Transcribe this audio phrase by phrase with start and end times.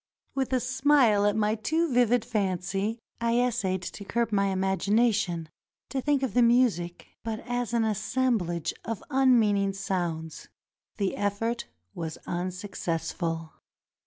[0.33, 5.47] With a smile at my too vivid fancy, I essayed to curb my imagination,
[5.89, 10.47] to think of the music but as an assem blage of unmeaning sounds.
[10.97, 13.53] The effort was unsuccessful.